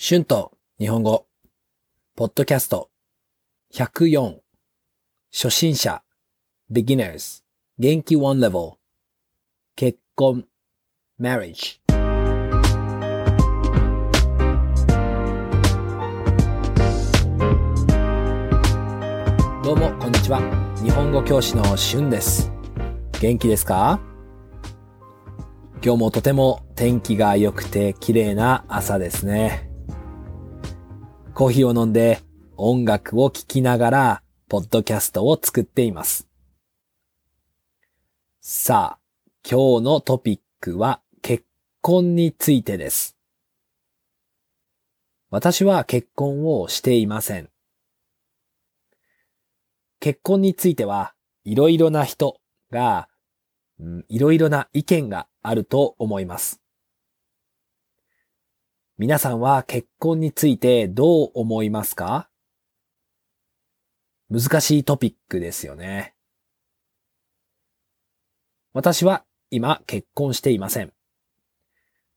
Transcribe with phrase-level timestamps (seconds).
[0.00, 1.26] 春と日本語、
[2.14, 2.88] ポッドキャスト、
[3.74, 4.36] 104、
[5.32, 6.04] 初心者、
[6.70, 7.42] beginners、
[7.80, 8.74] 元気 one level、
[9.74, 10.44] 結婚、
[11.20, 11.80] marriage。
[19.64, 20.40] どうも、こんにちは。
[20.80, 22.52] 日本語教師の春です。
[23.20, 24.00] 元気ですか？
[25.82, 29.67] 今日もとても天気が良くて綺麗な朝ですね。
[31.38, 32.20] コーヒーを飲んで
[32.56, 36.26] 音楽を聴きながら、ポッドキャストを作っています。
[38.40, 39.00] さあ、
[39.48, 41.44] 今日のトピックは結
[41.80, 43.16] 婚についてです。
[45.30, 47.50] 私は結婚をしていません。
[50.00, 52.40] 結婚についてはいろいろな人
[52.72, 53.08] が、
[54.08, 56.57] いろいろな意見があると思います。
[59.00, 62.28] 皆さんは結婚についてどう思いますか？
[64.28, 66.16] 難しいトピックですよね。
[68.72, 70.92] 私は今結婚していません。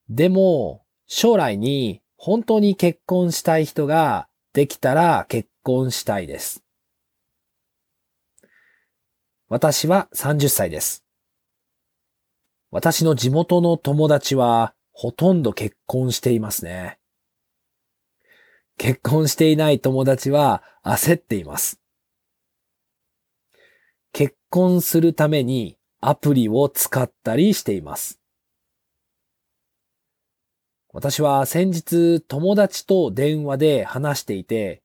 [0.10, 6.64] でも、将来に本当に結婚したい人ができたら結婚したいです。
[9.50, 11.06] 私は30歳です。
[12.72, 17.00] 私の地元の友達はほとんど結婚していますね。
[18.78, 21.82] 結婚していない友達は焦っています。
[24.14, 28.20] 結婚するためにアプリを使ったりしています。
[30.94, 34.84] 私は先日友達と電話で話していて、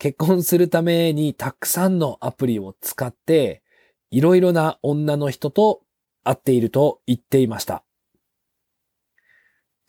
[0.00, 3.62] 結婚するためにたくさんのアプリを使って、
[4.10, 5.82] いろいろな女の人と
[6.24, 7.85] 会っていると言っていました。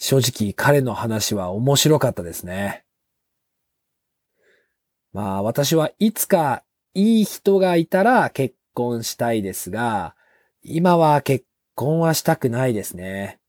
[0.08, 2.86] 正直彼の話は面白かったですね。
[5.12, 10.16] まあ私はいつかいい人がいたら結婚したいですが、
[10.64, 11.46] 今は結
[11.76, 13.42] 婚はしたくないですね。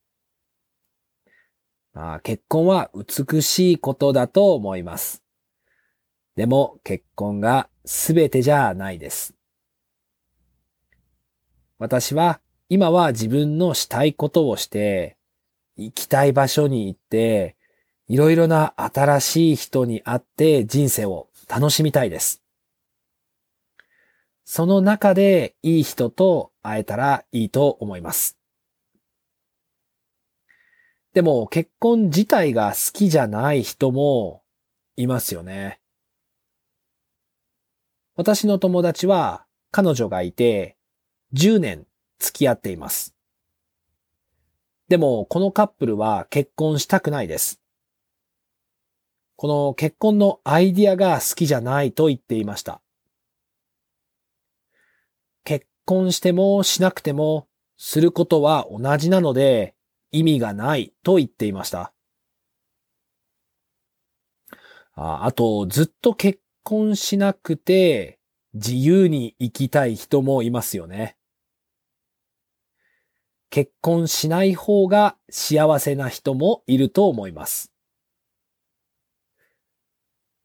[1.93, 5.23] まあ結婚は美しいことだと思います。
[6.35, 9.33] でも結婚が全てじゃないです。
[11.79, 15.18] 私は今は自分のしたいことをして、
[15.79, 17.57] 行きたい場所に行って、
[18.09, 22.43] いろいろな新しい人に会って人生を楽しみたいです。
[24.45, 28.39] その中でいい人と会えたらいいと思います。
[31.13, 34.43] でも結婚自体が好きじゃない人も
[34.97, 35.81] いますよね。
[38.17, 40.77] 私の友達は彼女がいて
[41.35, 41.87] 10年
[42.19, 43.18] 付き合っています。
[44.89, 47.61] でも、このカップルは結婚したくないです。
[49.37, 52.81] この結婚のアイディアが好きじゃないと言っていました。
[55.45, 59.75] 結婚してもしなくてもすることは同じなので
[60.11, 61.93] 意味がないと言っていました。
[64.95, 68.19] ああと、ずっと結婚しなくて
[68.55, 71.18] 自由に生きたい人もいますよね。
[73.51, 77.73] 結婚しない方が幸せな人もいると思います。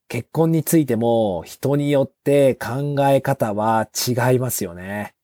[0.07, 5.15] 結婚についても人によって考え方は違いますよね。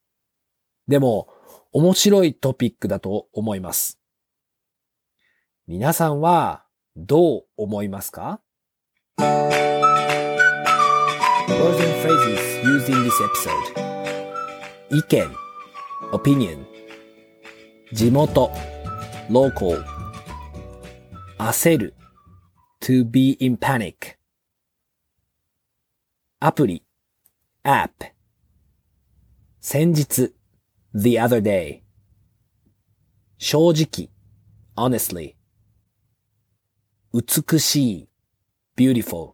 [0.87, 1.29] でも
[1.71, 3.99] 面白いトピックだと思います。
[5.67, 8.41] 皆さんはどう思いますか
[9.19, 9.39] ？Words
[11.47, 13.89] and phrases used in this episode
[14.89, 15.29] 意見
[16.11, 16.68] opinion
[17.91, 18.51] 地元
[19.31, 19.83] local
[21.39, 21.93] 焦る
[22.79, 24.15] to be in panic
[26.39, 26.83] アプリ
[27.63, 28.13] app
[29.59, 30.35] 先日
[30.93, 31.81] the other day
[33.39, 34.11] 正直
[34.75, 35.35] honestly
[37.11, 38.09] 美しい
[38.77, 39.33] beautiful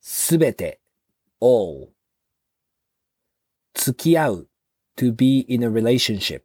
[0.00, 0.80] すべて
[1.40, 1.88] all
[3.74, 4.48] 付き合う
[4.96, 6.42] to be in a relationship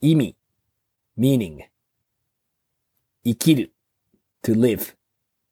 [0.00, 0.36] 意味
[1.18, 1.64] meaning
[3.24, 3.72] 生きる
[4.44, 4.94] to live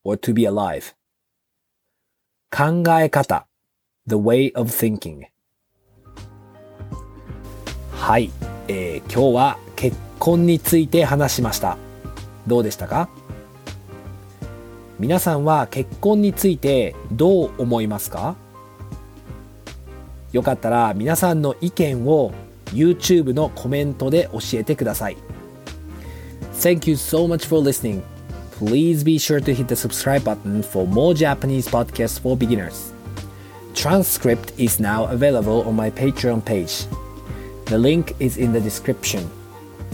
[0.04, 0.94] or to be alive
[2.48, 3.48] 考え方
[4.06, 5.24] the way of thinking
[7.90, 8.30] はい、
[8.68, 11.76] えー今日は結婚について話しました。
[12.46, 13.08] どうでしたか？
[15.00, 18.36] 皆さんは結婚についてどう思いますか？
[20.30, 22.32] よかったら皆さんの意見を
[22.67, 25.17] YouTube のコメントで教えてください。
[26.53, 28.01] Thank you so much for listening.
[28.59, 32.93] Please be sure to hit the subscribe button for more Japanese podcasts for beginners.
[33.73, 36.85] Transcript is now available on my Patreon page.
[37.65, 39.29] The link is in the description.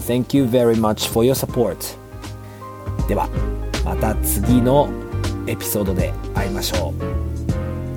[0.00, 1.76] Thank you very much for your support.
[3.08, 3.28] では、
[3.84, 4.88] また次の
[5.46, 6.92] エピソードで会いましょ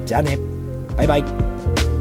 [0.04, 0.08] う。
[0.08, 0.38] じゃあね。
[0.96, 1.95] バイバイ。